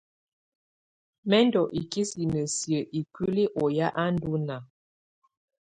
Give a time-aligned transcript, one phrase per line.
[1.29, 4.63] Mɛ̀ ndù ikisinǝ siǝ́ ikuili ɔ ya á ndù naa.